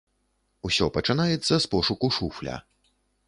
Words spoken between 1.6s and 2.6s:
з пошуку шуфля.